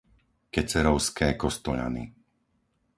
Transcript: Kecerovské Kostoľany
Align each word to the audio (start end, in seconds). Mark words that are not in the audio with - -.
Kecerovské 0.53 1.27
Kostoľany 1.41 2.03